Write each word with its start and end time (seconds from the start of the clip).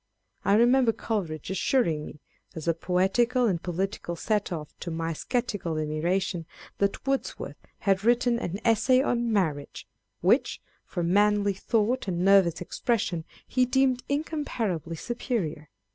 I 0.43 0.55
remember 0.55 0.93
Coleridge 0.93 1.51
assuring 1.51 2.07
me, 2.07 2.21
as 2.55 2.67
a 2.67 2.73
poetical 2.73 3.45
and 3.45 3.61
political 3.61 4.15
set 4.15 4.51
off 4.51 4.73
to 4.79 4.89
my 4.89 5.13
sceptical 5.13 5.77
admiration, 5.77 6.47
that 6.79 7.05
Wordsworth 7.05 7.55
had 7.81 8.03
written 8.03 8.39
an 8.39 8.59
Essay 8.65 9.03
on 9.03 9.31
Marriage, 9.31 9.87
which, 10.21 10.59
for 10.85 11.03
manly 11.03 11.53
thought 11.53 12.07
and 12.07 12.25
nervous 12.25 12.61
expression, 12.61 13.25
he 13.45 13.63
deemed 13.67 14.01
incomparably 14.09 14.95
superior. 14.95 15.69